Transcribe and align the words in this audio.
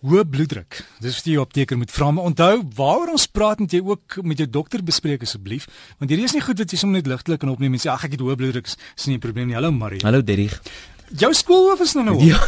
Hoë 0.00 0.22
bloeddruk. 0.32 0.78
Dis 1.04 1.18
wat 1.18 1.26
jy 1.28 1.34
opteken 1.42 1.76
moet 1.76 1.90
vra, 1.92 2.06
maar 2.16 2.30
onthou, 2.30 2.62
waaroor 2.78 3.10
ons 3.12 3.26
praat 3.28 3.58
moet 3.60 3.74
jy 3.76 3.82
ook 3.84 4.16
met 4.24 4.38
jou 4.40 4.46
dokter 4.48 4.80
bespreek 4.80 5.26
asseblief, 5.26 5.66
want 6.00 6.08
hierdie 6.08 6.24
is 6.24 6.32
nie 6.32 6.40
goed 6.40 6.62
wat 6.62 6.72
jy 6.72 6.78
sommer 6.80 7.02
net 7.02 7.10
ligtelik 7.10 7.42
kan 7.42 7.52
opneem 7.52 7.76
en 7.76 7.82
sê 7.82 7.90
ag 7.92 8.06
ek 8.08 8.16
het 8.16 8.24
hoë 8.24 8.38
bloeddruk, 8.40 8.70
is 8.72 9.06
nie 9.06 9.18
'n 9.18 9.20
probleem 9.20 9.52
nie. 9.52 9.58
Hallo 9.60 9.70
Marie. 9.70 10.00
Hallo 10.00 10.22
Derrick. 10.22 10.56
Jou 11.18 11.32
skoolhoof 11.34 11.80
is 11.82 11.92
nou 11.98 12.04
nou. 12.06 12.16
Ja. 12.22 12.38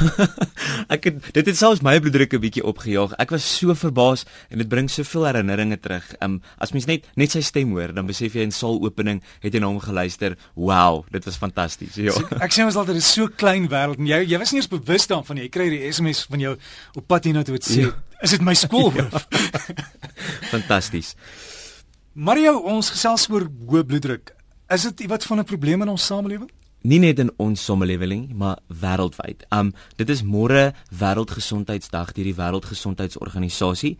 ek 0.94 1.08
het 1.08 1.30
dit 1.34 1.48
het 1.50 1.56
selfs 1.58 1.82
my 1.82 1.96
bloeddruk 2.02 2.34
'n 2.36 2.42
bietjie 2.44 2.62
opgejaag. 2.62 3.16
Ek 3.18 3.34
was 3.34 3.42
so 3.42 3.74
verbaas 3.74 4.22
en 4.50 4.58
dit 4.58 4.68
bring 4.68 4.90
soveel 4.90 5.26
herinneringe 5.26 5.80
terug. 5.82 6.06
Um 6.22 6.40
as 6.62 6.72
mens 6.72 6.86
net 6.86 7.08
net 7.18 7.34
sy 7.34 7.42
stem 7.42 7.74
hoor, 7.74 7.92
dan 7.92 8.06
besef 8.06 8.34
jy 8.34 8.46
in 8.46 8.54
saalopening 8.54 9.22
het 9.42 9.52
jy 9.54 9.60
na 9.60 9.66
hom 9.66 9.80
geluister. 9.82 10.36
Wow, 10.54 11.02
dit 11.10 11.24
was 11.24 11.36
fantasties. 11.36 11.94
Ja. 11.98 12.12
So, 12.12 12.22
ek 12.38 12.54
sê 12.54 12.62
ons 12.64 12.76
altyd 12.78 12.96
is 13.02 13.12
so 13.12 13.26
klein 13.26 13.68
wêreld 13.68 13.98
en 13.98 14.06
jy 14.06 14.22
jy 14.30 14.38
was 14.38 14.52
nie 14.52 14.60
eens 14.62 14.70
bewus 14.70 15.06
daarvan 15.06 15.36
nie. 15.36 15.44
Jy 15.44 15.50
kry 15.50 15.68
die 15.70 15.92
SMS 15.92 16.24
van 16.30 16.40
jou 16.40 16.56
op 16.94 17.06
pad 17.06 17.24
hiernatoe 17.24 17.58
wat 17.58 17.66
sê, 17.66 17.82
ja. 17.88 17.92
"Is 18.22 18.30
dit 18.30 18.42
my 18.42 18.54
skoolhoof?" 18.54 19.26
Ja. 19.32 20.48
fantasties. 20.52 21.16
Mario, 22.14 22.58
ons 22.58 22.90
gesels 22.90 23.28
oor 23.30 23.48
hoë 23.66 23.84
bloeddruk. 23.84 24.34
Is 24.70 24.82
dit 24.82 25.00
iewat 25.00 25.24
van 25.24 25.38
'n 25.40 25.44
probleem 25.44 25.82
in 25.82 25.88
ons 25.88 26.06
samelewing? 26.06 26.50
Nie 26.82 26.98
net 27.02 27.20
in 27.22 27.30
ons 27.42 27.62
samelewing 27.64 28.28
maar 28.38 28.60
wêreldwyd. 28.68 29.44
Um 29.54 29.72
dit 29.98 30.08
is 30.10 30.22
môre 30.26 30.72
wêreldgesondheidsdag 30.90 32.12
deur 32.16 32.28
die 32.28 32.36
wêreldgesondheidsorganisasie 32.38 33.96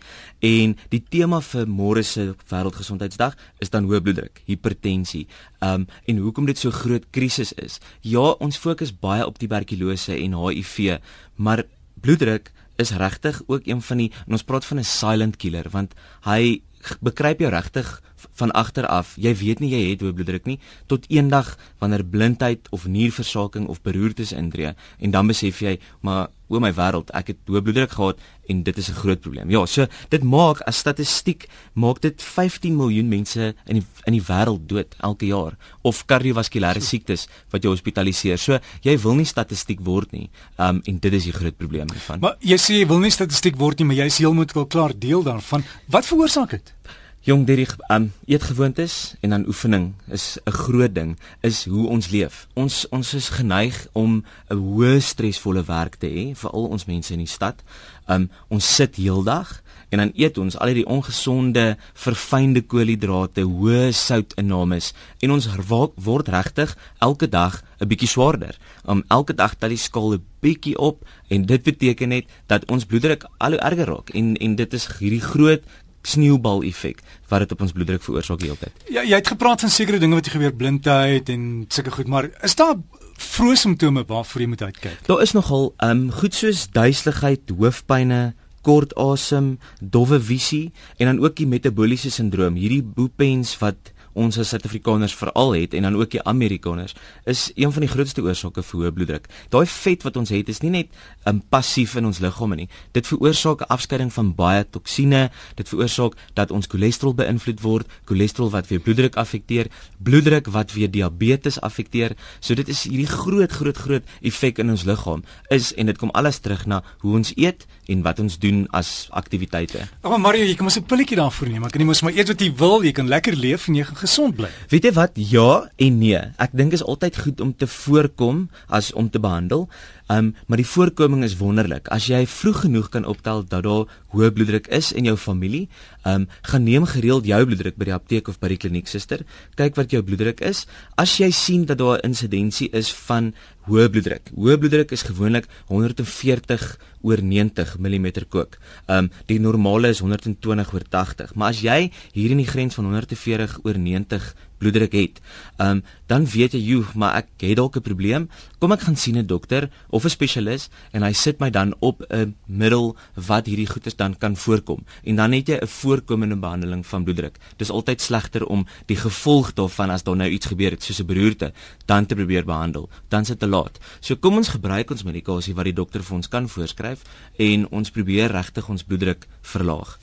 en 0.48 0.76
die 0.94 1.02
tema 1.02 1.40
vir 1.52 1.68
môre 1.70 2.02
se 2.06 2.32
wêreldgesondheidsdag 2.50 3.36
is 3.62 3.70
dan 3.70 3.86
hoë 3.90 4.02
bloeddruk, 4.02 4.42
hipertensie. 4.46 5.26
Um 5.62 5.86
en 6.06 6.24
hoekom 6.24 6.46
dit 6.50 6.58
so 6.58 6.70
groot 6.74 7.06
krisis 7.10 7.54
is. 7.62 7.78
Ja, 8.02 8.34
ons 8.42 8.58
fokus 8.58 8.92
baie 8.92 9.26
op 9.26 9.38
tuberkulose 9.38 10.16
en 10.18 10.36
HIV, 10.38 10.98
maar 11.36 11.64
bloeddruk 12.02 12.52
is 12.82 12.94
regtig 12.98 13.42
ook 13.46 13.66
een 13.66 13.82
van 13.82 14.00
die 14.02 14.10
ons 14.26 14.42
praat 14.42 14.64
van 14.64 14.78
'n 14.78 14.84
silent 14.84 15.36
killer 15.36 15.68
want 15.70 15.94
hy 16.24 16.62
bekruip 17.00 17.38
jou 17.38 17.50
regtig 17.50 18.02
van 18.32 18.50
agter 18.50 18.86
af. 18.86 19.14
Jy 19.16 19.34
weet 19.36 19.60
nie 19.60 19.70
jy 19.70 19.90
het 19.90 20.04
hoë 20.04 20.12
bloeddruk 20.12 20.44
nie 20.44 20.58
tot 20.86 21.06
eendag 21.08 21.56
wanneer 21.78 22.04
blindheid 22.04 22.68
of 22.70 22.86
nierversaking 22.86 23.68
of 23.68 23.82
beroertes 23.82 24.32
intree 24.32 24.74
en 24.98 25.10
dan 25.10 25.26
besef 25.26 25.60
jy 25.60 25.78
maar 26.00 26.28
o 26.52 26.60
my 26.60 26.72
wêreld, 26.76 27.10
ek 27.16 27.32
het 27.32 27.50
hoë 27.50 27.62
bloeddruk 27.64 27.94
gehad 27.96 28.20
en 28.52 28.62
dit 28.66 28.76
is 28.78 28.88
'n 28.90 28.94
groot 28.94 29.20
probleem. 29.20 29.50
Ja, 29.50 29.66
so 29.66 29.86
dit 30.10 30.22
maak 30.22 30.60
as 30.66 30.76
statistiek 30.76 31.48
maak 31.74 32.00
dit 32.00 32.22
15 32.22 32.76
miljoen 32.76 33.08
mense 33.08 33.54
in 33.66 33.74
die 33.80 33.84
in 34.04 34.12
die 34.12 34.22
wêreld 34.22 34.66
dood 34.66 34.94
elke 35.00 35.26
jaar 35.26 35.56
of 35.82 36.04
kardiovaskulêre 36.06 36.80
siektes 36.80 37.28
wat 37.50 37.62
jou 37.62 37.72
hospitaliseer. 37.72 38.38
So 38.38 38.58
jy 38.82 38.98
wil 38.98 39.14
nie 39.14 39.24
statistiek 39.24 39.80
word 39.80 40.12
nie. 40.12 40.30
Um 40.58 40.80
en 40.84 40.98
dit 40.98 41.12
is 41.12 41.24
die 41.24 41.32
groot 41.32 41.56
probleem 41.56 41.88
hiervan. 41.90 42.20
Maar 42.20 42.36
jy 42.40 42.56
sê 42.56 42.74
jy 42.74 42.86
wil 42.86 42.98
nie 42.98 43.10
statistiek 43.10 43.56
word 43.56 43.78
nie, 43.78 43.86
maar 43.86 43.96
jy 43.96 44.04
is 44.04 44.18
heeltemal 44.18 44.66
klaar 44.66 44.92
deel 44.98 45.22
daarvan. 45.22 45.64
Wat 45.86 46.06
veroorsaak 46.06 46.50
dit? 46.50 46.74
Jong 47.22 47.44
Derrick, 47.46 47.76
um 47.86 48.08
eetgewoontes 48.26 49.14
en 49.20 49.30
dan 49.30 49.44
oefening 49.46 49.92
is 50.10 50.38
'n 50.44 50.50
groot 50.50 50.94
ding 50.94 51.18
is 51.40 51.64
hoe 51.64 51.86
ons 51.88 52.08
leef. 52.08 52.46
Ons 52.54 52.88
ons 52.88 53.14
is 53.14 53.28
geneig 53.28 53.86
om 53.92 54.24
'n 54.48 54.56
hoë 54.56 54.98
stresvolle 54.98 55.62
werk 55.64 55.94
te 55.94 56.06
hê, 56.06 56.34
veral 56.34 56.66
ons 56.66 56.84
mense 56.84 57.12
in 57.12 57.18
die 57.18 57.28
stad. 57.28 57.62
Um 58.08 58.30
ons 58.48 58.74
sit 58.74 58.96
heeldag 58.96 59.62
en 59.88 59.98
dan 59.98 60.10
eet 60.14 60.38
ons 60.38 60.58
al 60.58 60.74
die 60.74 60.86
ongesonde, 60.86 61.76
verfynde 61.94 62.60
koolhidrate, 62.60 63.40
hoë 63.40 63.92
soutinname 63.92 64.80
en 65.18 65.30
ons 65.30 65.48
word 65.94 66.28
regtig 66.28 66.76
elke 66.98 67.28
dag 67.28 67.62
'n 67.80 67.86
bietjie 67.86 68.08
swaarder. 68.08 68.58
Um 68.84 69.04
elke 69.08 69.34
dag 69.34 69.54
tel 69.54 69.68
die 69.68 69.78
skaal 69.78 70.12
'n 70.14 70.24
bietjie 70.40 70.78
op 70.78 71.04
en 71.28 71.46
dit 71.46 71.62
beteken 71.62 72.08
net 72.08 72.24
dat 72.46 72.70
ons 72.70 72.84
bloeddruk 72.84 73.26
al 73.38 73.50
hoe 73.50 73.60
erger 73.60 73.86
raak 73.86 74.10
en 74.10 74.36
en 74.36 74.54
dit 74.56 74.72
is 74.74 74.88
hierdie 74.98 75.20
groot 75.20 75.62
sneeubal 76.02 76.62
effek 76.66 77.02
wat 77.30 77.44
dit 77.44 77.54
op 77.54 77.64
ons 77.64 77.72
bloeddruk 77.72 78.02
veroorsaak 78.02 78.42
heeltyd. 78.44 78.84
Ja, 78.90 79.04
jy 79.06 79.16
het 79.20 79.32
gepraat 79.32 79.64
van 79.64 79.72
sekere 79.72 80.00
dinge 80.02 80.18
wat 80.18 80.28
gebeur 80.28 80.54
blindheid 80.54 81.28
en 81.32 81.64
sulke 81.68 81.94
goed, 81.94 82.10
maar 82.10 82.28
is 82.42 82.56
daar 82.58 82.76
vroeë 83.22 83.56
simptome 83.56 84.04
waarvoor 84.08 84.44
jy 84.44 84.50
moet 84.52 84.62
uitkyk? 84.62 85.02
Daar 85.06 85.22
is 85.22 85.34
nogal 85.36 85.72
ehm 85.76 85.90
um, 85.90 86.10
goed 86.12 86.34
soos 86.34 86.66
duiseligheid, 86.74 87.54
hoofpynne, 87.58 88.34
kort 88.62 88.94
asem, 88.98 89.56
dowwe 89.80 90.20
visie 90.20 90.72
en 90.98 91.06
dan 91.10 91.22
ook 91.22 91.36
die 91.36 91.48
metabooliese 91.50 92.10
sindroom, 92.10 92.58
hierdie 92.58 92.82
boepens 92.82 93.56
wat 93.62 93.91
ons 94.14 94.38
as 94.38 94.48
Suid-Afrikaners 94.52 95.14
veral 95.14 95.54
het 95.54 95.74
en 95.74 95.82
dan 95.82 95.96
ook 95.96 96.10
die 96.10 96.22
Amerikaners 96.22 96.94
is 97.24 97.50
een 97.54 97.72
van 97.72 97.80
die 97.80 97.90
grootste 97.90 98.22
oorsake 98.22 98.62
vir 98.62 98.80
hoë 98.80 98.92
bloeddruk. 98.92 99.28
Daai 99.50 99.66
vet 99.66 100.02
wat 100.02 100.16
ons 100.16 100.30
het 100.30 100.48
is 100.48 100.62
nie 100.62 100.70
net 100.70 100.88
um, 101.26 101.42
passief 101.48 101.96
in 101.96 102.06
ons 102.06 102.20
liggame 102.20 102.56
nie. 102.56 102.68
Dit 102.92 103.06
veroorsaak 103.06 103.60
'n 103.60 103.72
afskeiding 103.72 104.12
van 104.12 104.34
baie 104.34 104.64
toksine. 104.64 105.30
Dit 105.54 105.68
veroorsaak 105.68 106.16
dat 106.34 106.50
ons 106.50 106.66
cholesterol 106.66 107.14
beïnvloed 107.14 107.60
word, 107.60 107.86
cholesterol 108.04 108.50
wat 108.50 108.68
weer 108.68 108.80
bloeddruk 108.80 109.16
affekteer, 109.16 109.66
bloeddruk 109.98 110.46
wat 110.46 110.72
weer 110.72 110.90
diabetes 110.90 111.60
affekteer. 111.60 112.16
So 112.40 112.54
dit 112.54 112.68
is 112.68 112.82
hierdie 112.84 113.06
groot 113.06 113.52
groot 113.52 113.76
groot 113.76 114.04
effek 114.20 114.58
in 114.58 114.70
ons 114.70 114.84
liggaam 114.84 115.22
is 115.50 115.72
en 115.74 115.86
dit 115.86 115.98
kom 115.98 116.10
alles 116.10 116.38
terug 116.38 116.66
na 116.66 116.82
hoe 117.02 117.16
ons 117.18 117.32
eet 117.36 117.66
en 117.92 118.02
wat 118.02 118.20
ons 118.22 118.38
doen 118.38 118.64
as 118.70 119.08
aktiwiteite. 119.10 119.86
Maar 120.02 120.20
Mario, 120.20 120.44
jy 120.44 120.54
kan 120.54 120.64
mos 120.64 120.78
'n 120.78 120.84
pilletjie 120.84 121.16
daarvoor 121.16 121.48
neem. 121.48 121.64
Ek 121.64 121.72
kan 121.72 121.80
nie 121.80 121.86
mos 121.86 122.02
maar 122.02 122.12
eet 122.12 122.28
wat 122.28 122.40
jy 122.40 122.54
wil, 122.54 122.82
jy 122.82 122.92
kan 122.92 123.08
lekker 123.08 123.36
leef 123.36 123.68
en 123.68 123.74
jy 123.74 123.84
gaan 123.84 123.96
gesond 124.02 124.36
bly. 124.38 124.50
Weet 124.72 124.88
jy 124.88 124.92
wat? 124.96 125.16
Ja 125.16 125.70
en 125.76 125.98
nee. 126.02 126.20
Ek 126.42 126.54
dink 126.58 126.74
is 126.76 126.84
altyd 126.84 127.18
goed 127.24 127.40
om 127.44 127.54
te 127.56 127.68
voorkom 127.70 128.48
as 128.68 128.92
om 128.98 129.10
te 129.10 129.20
behandel. 129.22 129.68
Um 130.12 130.32
maar 130.46 130.60
die 130.60 130.66
voorkoming 130.66 131.24
is 131.24 131.38
wonderlik. 131.40 131.88
As 131.94 132.08
jy 132.10 132.24
vroeg 132.28 132.64
genoeg 132.66 132.90
kan 132.92 133.06
optel 133.08 133.44
dat 133.46 133.64
daar 133.64 133.86
hoë 134.12 134.32
bloeddruk 134.34 134.68
is 134.74 134.92
in 134.92 135.08
jou 135.08 135.16
familie, 135.16 135.68
um 136.08 136.26
gaan 136.50 136.66
neem 136.66 136.84
gereeld 136.88 137.28
jou 137.28 137.40
bloeddruk 137.46 137.78
by 137.78 137.88
die 137.88 137.96
apteek 137.96 138.28
of 138.28 138.40
by 138.42 138.52
die 138.52 138.60
kliniek 138.60 138.90
suster. 138.90 139.24
Kyk 139.56 139.78
wat 139.78 139.94
jou 139.94 140.02
bloeddruk 140.02 140.42
is. 140.44 140.66
As 141.00 141.16
jy 141.20 141.30
sien 141.30 141.64
dat 141.64 141.78
daar 141.78 141.98
'n 141.98 142.12
insidensie 142.12 142.68
is 142.72 142.92
van 142.92 143.32
hoë 143.68 143.88
bloeddruk. 143.92 144.32
Hoë 144.34 144.58
bloeddruk 144.58 144.92
is 144.94 145.04
gewoonlik 145.06 145.46
140 145.70 146.64
oor 147.02 147.22
90 147.22 147.76
mm 147.78 148.08
kook. 148.32 148.58
Um 148.90 149.10
die 149.30 149.38
normale 149.42 149.92
is 149.94 150.02
120 150.02 150.72
oor 150.74 150.86
80. 150.88 151.34
Maar 151.34 151.54
as 151.54 151.62
jy 151.62 151.90
hier 152.14 152.34
in 152.34 152.42
die 152.42 152.48
grens 152.48 152.78
van 152.78 152.90
140 152.90 153.60
oor 153.62 153.78
90 153.78 154.32
bloeddruk 154.62 154.94
het, 154.96 155.20
um 155.58 155.82
dan 156.12 156.26
weet 156.28 156.52
jy, 156.52 156.60
joh, 156.60 156.90
maar 156.94 157.22
ek 157.22 157.28
het 157.40 157.56
dalk 157.56 157.76
'n 157.76 157.80
probleem. 157.80 158.28
Kom 158.60 158.72
ek 158.72 158.84
gaan 158.84 158.96
sien 158.96 159.16
'n 159.16 159.26
dokter 159.26 159.70
of 159.88 160.04
'n 160.04 160.12
spesialis 160.12 160.68
en 160.92 161.02
hy 161.02 161.12
sit 161.12 161.40
my 161.40 161.50
dan 161.50 161.74
op 161.80 162.04
'n 162.10 162.34
middel 162.46 162.96
wat 163.14 163.46
hierdie 163.46 163.66
goeters 163.66 163.96
dan 163.96 164.18
kan 164.18 164.36
voorkom. 164.36 164.84
En 165.04 165.16
dan 165.16 165.32
het 165.32 165.48
jy 165.48 165.56
'n 165.56 165.66
voorkomende 165.66 166.36
behandeling 166.36 166.86
van 166.86 167.04
bloeddruk. 167.04 167.38
Dis 167.56 167.70
altyd 167.70 168.00
slegter 168.00 168.46
om 168.46 168.66
die 168.86 168.96
gevolg 168.96 169.54
daarvan 169.54 169.90
as 169.90 170.02
daar 170.02 170.16
nou 170.16 170.30
iets 170.30 170.46
gebeur 170.46 170.70
het 170.70 170.82
soos 170.82 171.00
'n 171.00 171.06
beroerte 171.06 171.52
dan 171.86 172.06
te 172.06 172.14
probeer 172.14 172.44
behandel. 172.44 172.88
Dan 173.08 173.24
sit 173.24 173.40
dit 173.40 173.48
laat. 173.48 173.78
So 174.00 174.16
kom 174.16 174.36
ons 174.36 174.48
gebruik 174.48 174.90
ons 174.90 175.02
medikasie 175.02 175.54
wat 175.54 175.64
die 175.64 175.72
dokter 175.72 176.02
vir 176.02 176.16
ons 176.16 176.28
kan 176.28 176.48
voorskryf 176.48 177.02
en 177.38 177.68
ons 177.70 177.90
probeer 177.90 178.30
regtig 178.30 178.68
ons 178.68 178.82
bloeddruk 178.82 179.26
verlaag. 179.42 179.98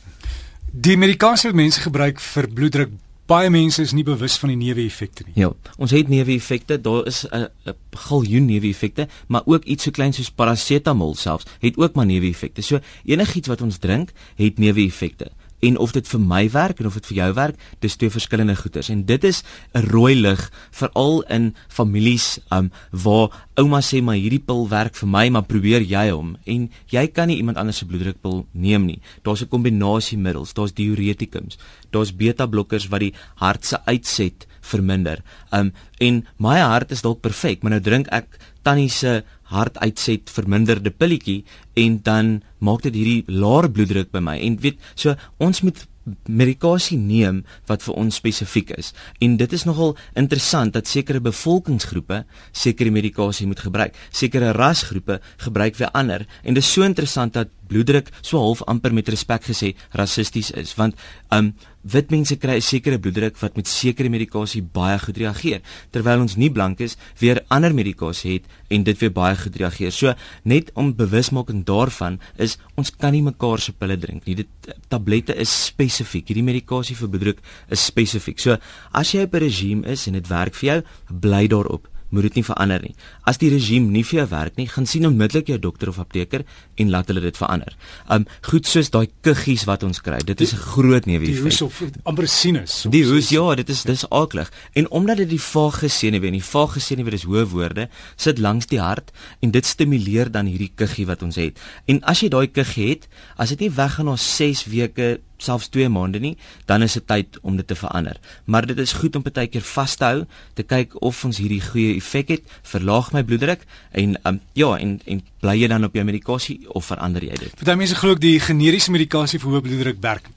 Die 0.72 0.98
medikasie 0.98 1.50
wat 1.50 1.56
mense 1.56 1.82
gebruik 1.82 2.20
vir 2.20 2.48
bloeddruk 2.48 2.90
baie 3.30 3.50
mense 3.54 3.84
is 3.86 3.94
nie 3.94 4.06
bewus 4.06 4.38
van 4.42 4.50
die 4.54 4.58
neeweffekte 4.58 5.24
nie. 5.28 5.36
Ja, 5.38 5.52
ons 5.78 5.94
het 5.94 6.10
neeweffekte, 6.10 6.80
daar 6.82 7.06
is 7.08 7.26
'n 7.30 7.48
'n 7.66 7.76
galjoen 7.94 8.46
neeweffekte, 8.46 9.08
maar 9.28 9.42
ook 9.46 9.64
iets 9.64 9.84
so 9.84 9.92
klein 9.92 10.14
soos 10.14 10.32
parasetamol 10.32 11.16
selfs 11.16 11.46
het 11.60 11.78
ook 11.78 11.94
maar 11.94 12.06
neeweffekte. 12.06 12.62
So 12.62 12.80
enigiets 13.06 13.48
wat 13.48 13.62
ons 13.62 13.78
drink, 13.78 14.12
het 14.36 14.58
neeweffekte 14.58 15.32
en 15.60 15.78
of 15.78 15.92
dit 15.92 16.08
vir 16.08 16.20
my 16.20 16.44
werk 16.50 16.80
en 16.80 16.90
of 16.90 16.94
dit 17.00 17.06
vir 17.12 17.18
jou 17.18 17.30
werk, 17.34 17.56
dis 17.84 17.96
twee 17.96 18.10
verskillende 18.10 18.56
goeters 18.56 18.90
en 18.90 19.04
dit 19.06 19.24
is 19.24 19.44
'n 19.74 19.86
rooi 19.92 20.16
lig 20.16 20.52
veral 20.72 21.22
in 21.30 21.56
families 21.68 22.40
um 22.52 22.72
waar 22.92 23.30
ouma 23.56 23.82
sê 23.82 24.02
maar 24.02 24.16
hierdie 24.16 24.40
pil 24.40 24.68
werk 24.70 24.96
vir 24.96 25.10
my, 25.10 25.30
maar 25.30 25.44
probeer 25.44 25.82
jy 25.82 26.10
hom 26.10 26.38
en 26.46 26.70
jy 26.88 27.08
kan 27.08 27.28
nie 27.28 27.38
iemand 27.38 27.58
anders 27.58 27.78
se 27.78 27.86
bloeddrukpil 27.86 28.46
neem 28.52 28.86
nie. 28.86 29.02
Daar's 29.24 29.42
'n 29.42 29.50
kombinasie 29.50 30.18
middels, 30.18 30.54
daar's 30.54 30.74
diuretikums, 30.74 31.58
daar's 31.92 32.16
beta 32.16 32.46
blokkers 32.48 32.88
wat 32.88 33.00
die 33.00 33.14
hart 33.36 33.66
se 33.66 33.78
uitset 33.86 34.48
verminder. 34.62 35.24
Um 35.52 35.74
en 36.00 36.26
my 36.38 36.60
hart 36.60 36.92
is 36.92 37.02
dalk 37.02 37.22
perfek, 37.22 37.62
maar 37.62 37.72
nou 37.72 37.82
drink 37.82 38.08
ek 38.08 38.40
tannie 38.64 38.90
se 38.90 39.22
hartuitset 39.50 40.30
verminderde 40.30 40.92
pilletjie 40.92 41.44
en 41.80 42.00
dan 42.04 42.42
maak 42.60 42.84
dit 42.86 42.96
hierdie 42.96 43.24
laer 43.28 43.70
bloeddruk 43.72 44.12
by 44.12 44.22
my 44.24 44.38
en 44.40 44.60
weet 44.62 44.80
so 44.96 45.16
ons 45.38 45.64
moet 45.66 45.86
medikasie 46.26 46.98
neem 46.98 47.44
wat 47.70 47.84
vir 47.86 47.98
ons 48.00 48.18
spesifiek 48.18 48.72
is. 48.78 48.92
En 49.22 49.36
dit 49.38 49.54
is 49.54 49.66
nogal 49.68 49.96
interessant 50.18 50.74
dat 50.74 50.90
sekere 50.90 51.22
bevolkingsgroepe 51.24 52.24
sekere 52.52 52.94
medikasie 52.94 53.48
moet 53.48 53.62
gebruik. 53.62 53.98
Sekere 54.10 54.54
rasgroepe 54.58 55.20
gebruik 55.46 55.78
weer 55.80 55.92
ander 55.94 56.26
en 56.44 56.58
dit 56.58 56.64
is 56.64 56.72
so 56.72 56.86
interessant 56.88 57.34
dat 57.34 57.54
bloeddruk 57.70 58.12
so 58.22 58.42
half 58.42 58.64
amper 58.68 58.94
met 58.94 59.10
respek 59.10 59.46
gesê 59.52 59.74
rassisties 59.94 60.52
is 60.52 60.76
want 60.80 60.98
um 61.32 61.54
wit 61.84 62.12
mense 62.12 62.36
kry 62.36 62.58
'n 62.58 62.62
sekere 62.62 63.00
bloeddruk 63.00 63.38
wat 63.42 63.56
met 63.56 63.68
sekere 63.68 64.10
medikasie 64.10 64.62
baie 64.62 65.00
goed 65.00 65.18
reageer 65.18 65.62
terwyl 65.92 66.22
ons 66.22 66.36
nie 66.36 66.50
blank 66.50 66.82
is 66.82 66.98
weer 67.20 67.40
ander 67.50 67.74
medikasie 67.74 68.34
het 68.34 68.46
en 68.70 68.84
dit 68.84 68.98
weer 69.00 69.12
baie 69.12 69.36
goed 69.36 69.56
reageer. 69.56 69.92
So 69.92 70.14
net 70.44 70.72
om 70.76 70.94
bewusmaking 70.96 71.64
daarvan 71.66 72.20
is 72.38 72.58
ons 72.76 72.92
kan 72.92 73.14
nie 73.14 73.24
mekaar 73.26 73.60
se 73.60 73.74
pille 73.74 73.98
drink 73.98 74.26
nie. 74.26 74.36
Dit 74.44 74.74
tablette 74.90 75.36
is 75.36 75.50
spesifiek. 75.50 76.28
Hierdie 76.28 76.46
medikasie 76.46 76.98
vir 77.00 77.10
bloeddruk 77.10 77.40
is 77.70 77.86
spesifiek. 77.86 78.40
So 78.40 78.58
as 78.94 79.14
jy 79.14 79.24
op 79.24 79.34
'n 79.36 79.40
regime 79.40 79.88
is 79.88 80.08
en 80.08 80.14
dit 80.14 80.28
werk 80.28 80.54
vir 80.54 80.70
jou, 80.70 80.84
bly 81.10 81.48
daarop 81.48 81.88
moet 82.10 82.28
dit 82.30 82.40
nie 82.40 82.46
verander 82.46 82.82
nie. 82.84 82.96
As 83.30 83.40
die 83.42 83.50
regime 83.54 83.92
nie 83.94 84.04
vir 84.08 84.22
jou 84.22 84.28
werk 84.32 84.58
nie, 84.58 84.68
gaan 84.70 84.88
sien 84.90 85.06
onmiddellik 85.08 85.52
jou 85.52 85.60
dokter 85.62 85.92
of 85.92 86.00
apteker 86.02 86.46
en 86.80 86.90
laat 86.94 87.10
hulle 87.12 87.24
dit 87.24 87.38
verander. 87.38 87.76
Um 88.10 88.26
goed 88.50 88.68
soos 88.70 88.90
daai 88.94 89.08
kuggies 89.26 89.66
wat 89.70 89.84
ons 89.88 90.02
kry. 90.02 90.20
Dit 90.26 90.42
is 90.42 90.54
'n 90.54 90.58
groot 90.58 91.06
neeweffek. 91.06 91.36
Die 91.36 91.44
hoes 91.44 91.62
of 91.62 91.82
ambresinus. 92.04 92.86
Die 92.90 93.06
hoes 93.06 93.30
ja, 93.30 93.56
dit 93.56 93.70
is 93.70 93.84
dis 93.84 94.10
aaklig. 94.10 94.52
En 94.74 94.90
omdat 94.92 95.18
dit 95.18 95.30
die 95.30 95.42
vaag 95.42 95.80
gesenuwee 95.80 96.28
en 96.28 96.40
die 96.40 96.44
vaag 96.44 96.74
gesenuwee 96.74 97.14
is 97.14 97.24
hoë 97.24 97.46
woorde, 97.50 97.90
sit 98.16 98.40
langs 98.40 98.66
die 98.68 98.80
hart 98.80 99.12
en 99.40 99.52
dit 99.52 99.66
stimuleer 99.66 100.32
dan 100.32 100.46
hierdie 100.46 100.72
kuggie 100.76 101.06
wat 101.06 101.22
ons 101.22 101.36
het. 101.36 101.60
En 101.86 102.02
as 102.04 102.20
jy 102.20 102.30
daai 102.30 102.48
kuggie 102.48 102.90
het, 102.90 103.08
as 103.38 103.50
dit 103.50 103.60
nie 103.60 103.72
weggaan 103.72 104.06
na 104.06 104.16
6 104.16 104.66
weke 104.66 105.20
selfs 105.44 105.70
2 105.74 105.90
maande 105.90 106.20
nie, 106.20 106.36
dan 106.66 106.84
is 106.86 106.94
dit 106.98 107.08
tyd 107.08 107.40
om 107.42 107.58
dit 107.60 107.68
te 107.68 107.76
verander. 107.76 108.20
Maar 108.46 108.68
dit 108.70 108.78
is 108.78 108.94
goed 108.94 109.16
om 109.16 109.26
baie 109.26 109.48
keer 109.48 109.66
vas 109.74 109.96
te 109.96 110.06
hou, 110.06 110.24
te 110.54 110.64
kyk 110.64 110.98
of 111.06 111.24
ons 111.26 111.38
hierdie 111.42 111.62
goeie 111.64 111.96
effek 111.98 112.34
het, 112.36 112.58
verlaag 112.64 113.12
my 113.16 113.24
bloeddruk 113.24 113.66
en 113.92 114.18
um, 114.24 114.42
ja, 114.54 114.74
en 114.78 115.00
en 115.06 115.22
bly 115.40 115.56
jy 115.62 115.70
dan 115.72 115.88
op 115.88 115.96
jou 115.96 116.04
medikasie 116.06 116.60
of 116.76 116.90
verander 116.92 117.24
jy 117.24 117.38
dit? 117.46 117.56
Party 117.62 117.78
mense 117.80 117.96
glo 117.96 118.18
ook 118.18 118.24
die 118.24 118.40
generiese 118.44 118.92
medikasie 118.92 119.40
vir 119.40 119.56
hoë 119.56 119.66
bloeddruk 119.68 120.04
werk. 120.04 120.30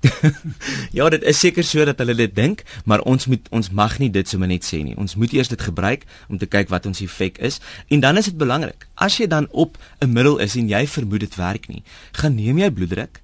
ja, 0.96 1.08
dit 1.12 1.24
is 1.28 1.38
seker 1.38 1.64
so 1.64 1.84
dat 1.84 1.98
hulle 2.00 2.14
dit 2.16 2.32
dink, 2.34 2.62
maar 2.88 3.02
ons 3.08 3.26
moet 3.28 3.48
ons 3.52 3.70
mag 3.76 3.98
nie 4.00 4.10
dit 4.12 4.28
sommer 4.28 4.48
net 4.48 4.64
sê 4.64 4.80
nie. 4.84 4.96
Ons 5.00 5.16
moet 5.20 5.32
eers 5.36 5.50
dit 5.52 5.60
gebruik 5.60 6.06
om 6.28 6.40
te 6.40 6.48
kyk 6.48 6.72
wat 6.72 6.88
ons 6.88 7.02
effek 7.04 7.40
is 7.44 7.60
en 7.92 8.00
dan 8.04 8.20
is 8.20 8.30
dit 8.30 8.38
belangrik. 8.40 8.88
As 8.96 9.18
jy 9.20 9.28
dan 9.28 9.48
op 9.50 9.76
'n 10.00 10.12
middel 10.12 10.38
is 10.38 10.56
en 10.56 10.68
jy 10.68 10.86
vermoed 10.86 11.20
dit 11.20 11.36
werk 11.36 11.68
nie, 11.68 11.82
gaan 12.12 12.34
neem 12.34 12.58
jy 12.58 12.70
bloeddruk 12.70 13.20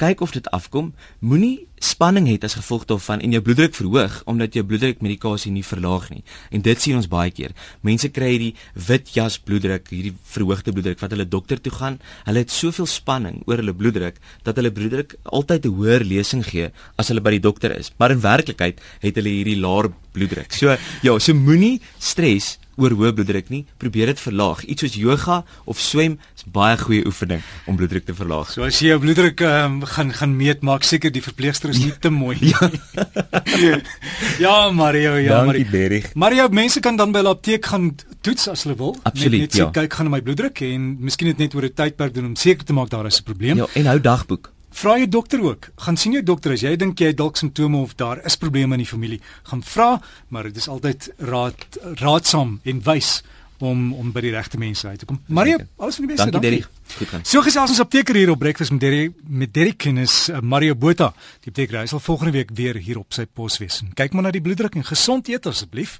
kyk 0.00 0.20
of 0.20 0.32
dit 0.36 0.46
afkom. 0.54 0.92
Moenie 1.20 1.66
spanning 1.82 2.26
hê 2.28 2.36
as 2.44 2.56
gevolg 2.56 2.86
daarvan 2.88 3.20
en 3.20 3.34
jou 3.34 3.42
bloeddruk 3.44 3.74
verhoog 3.76 4.22
omdat 4.30 4.54
jou 4.56 4.64
bloeddrukmedikasie 4.64 5.52
nie 5.52 5.64
verlaag 5.64 6.08
nie. 6.10 6.22
En 6.50 6.64
dit 6.64 6.80
sien 6.80 6.96
ons 6.96 7.08
baie 7.08 7.30
keer. 7.30 7.52
Mense 7.86 8.08
kry 8.08 8.30
hierdie 8.32 8.52
wit 8.88 9.12
jas 9.14 9.38
bloeddruk, 9.38 9.90
hierdie 9.92 10.14
verhoogde 10.32 10.72
bloeddruk 10.72 11.00
wat 11.04 11.12
hulle 11.14 11.28
dokter 11.28 11.60
toe 11.60 11.72
gaan. 11.72 12.00
Hulle 12.28 12.44
het 12.44 12.52
soveel 12.54 12.88
spanning 12.90 13.42
oor 13.46 13.60
hulle 13.62 13.76
bloeddruk 13.76 14.20
dat 14.46 14.56
hulle 14.56 14.72
bloeddruk 14.72 15.16
altyd 15.24 15.66
'n 15.66 15.76
hoër 15.76 16.04
lesing 16.04 16.44
gee 16.44 16.70
as 16.96 17.08
hulle 17.08 17.20
by 17.20 17.30
die 17.30 17.44
dokter 17.48 17.76
is. 17.76 17.92
Maar 17.98 18.10
in 18.10 18.20
werklikheid 18.20 18.80
het 19.00 19.14
hulle 19.16 19.28
hierdie 19.28 19.60
laer 19.60 19.92
bloeddruk. 20.12 20.52
So 20.52 20.76
ja, 21.02 21.18
so 21.18 21.34
moenie 21.34 21.80
stres 21.98 22.58
oor 22.76 22.94
hoë 22.96 23.12
bloeddruk 23.16 23.48
nie, 23.52 23.64
probeer 23.80 24.12
dit 24.12 24.20
verlaag. 24.20 24.62
Iets 24.68 24.84
soos 24.84 24.96
yoga 25.00 25.42
of 25.64 25.80
swem 25.80 26.18
is 26.36 26.44
baie 26.52 26.76
goeie 26.80 27.06
oefening 27.08 27.42
om 27.66 27.76
bloeddruk 27.78 28.06
te 28.08 28.14
verlaag. 28.16 28.50
So 28.52 28.66
as 28.68 28.80
jy 28.80 28.92
jou 28.92 29.00
bloeddruk 29.02 29.40
um, 29.48 29.80
gaan 29.96 30.12
gaan 30.16 30.36
meet, 30.36 30.64
maak 30.66 30.86
seker 30.86 31.12
die 31.12 31.24
verpleegster 31.24 31.72
is 31.72 31.80
nie 31.82 31.92
te 32.00 32.12
mooi 32.12 32.36
nie. 32.40 32.52
ja. 32.52 33.80
ja, 34.44 34.56
Mario, 34.70 35.16
ja, 35.20 35.42
Dankie, 35.42 35.66
Mario. 35.72 36.02
Mario, 36.14 36.48
mense 36.48 36.80
kan 36.84 37.00
dan 37.00 37.14
by 37.14 37.24
die 37.24 37.32
apteek 37.32 37.70
gaan 37.72 37.92
toets 38.26 38.48
as 38.52 38.66
hulle 38.66 38.76
wil. 38.80 38.96
Absoluut, 39.04 39.46
net 39.46 39.56
net 39.56 39.62
ja. 39.62 39.70
kyk 39.80 39.96
gaan 39.98 40.10
na 40.10 40.16
my 40.16 40.22
bloeddruk 40.24 40.60
en 40.66 40.90
miskien 41.06 41.32
net 41.32 41.40
net 41.42 41.56
oor 41.56 41.68
'n 41.68 41.74
tydperk 41.74 42.14
doen 42.14 42.32
om 42.32 42.36
seker 42.36 42.64
te 42.64 42.76
maak 42.76 42.90
daar 42.90 43.06
is 43.06 43.20
'n 43.20 43.24
probleem. 43.24 43.56
Ja, 43.56 43.66
en 43.74 43.86
hou 43.86 44.00
dagboek. 44.00 44.52
Vra 44.76 44.98
jou 45.00 45.08
dokter 45.08 45.40
ook. 45.40 45.70
Gaan 45.86 45.96
sien 45.96 46.12
jou 46.12 46.22
dokter 46.22 46.52
as 46.52 46.60
jy 46.60 46.74
dink 46.76 47.00
jy 47.00 47.08
het 47.08 47.16
dalk 47.16 47.38
simptome 47.40 47.78
of 47.80 47.94
daar 47.96 48.20
is 48.28 48.36
probleme 48.36 48.76
in 48.76 48.82
die 48.84 48.88
familie. 48.88 49.20
Gaan 49.48 49.62
vra, 49.64 49.94
maar 50.28 50.50
dit 50.50 50.58
is 50.60 50.68
altyd 50.68 51.08
raad 51.30 51.78
raadsaam 52.02 52.58
en 52.64 52.82
wys 52.84 53.22
om 53.64 53.94
om 53.96 54.10
by 54.12 54.20
die 54.20 54.32
regte 54.34 54.60
mense 54.60 54.84
uit 54.88 54.98
te 55.00 55.08
kom. 55.08 55.22
Mario, 55.32 55.62
alles 55.80 55.96
van 55.96 56.04
die 56.06 56.12
beste. 56.12 56.30
Dankie. 56.30 56.50
dankie. 56.58 56.96
Goed 56.98 57.08
gaan. 57.08 57.24
So 57.24 57.40
gesels 57.46 57.72
ons 57.72 57.80
apteker 57.80 58.18
hier 58.20 58.34
op 58.34 58.42
breakfast 58.42 58.74
met 58.74 58.84
Derry 58.84 59.06
met 59.24 59.54
Derry 59.54 59.72
kennis 59.72 60.26
uh, 60.28 60.42
Mario 60.44 60.76
Botha. 60.76 61.12
Die 61.40 61.54
apteker 61.54 61.80
hy 61.80 61.86
sal 61.90 62.02
volgende 62.04 62.36
week 62.36 62.52
weer 62.58 62.76
hier 62.76 63.00
op 63.00 63.16
sy 63.16 63.24
pos 63.24 63.56
wees. 63.62 63.80
Kyk 63.96 64.12
maar 64.12 64.28
na 64.28 64.34
die 64.36 64.44
bloeddruk 64.44 64.76
en 64.76 64.84
gesond 64.84 65.32
eet 65.32 65.48
asseblief. 65.48 65.96